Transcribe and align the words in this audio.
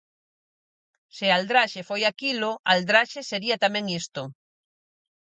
Se 1.15 1.25
'aldraxe' 1.31 1.87
foi 1.89 2.01
aquilo, 2.05 2.49
'aldraxe' 2.57 3.27
sería 3.31 3.57
tamén 3.65 3.85
isto. 4.01 4.21